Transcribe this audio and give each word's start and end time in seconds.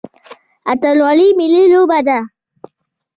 اتن 0.71 0.97
ولې 1.05 1.27
ملي 1.39 1.63
لوبه 1.73 1.99
ده؟ 2.07 2.17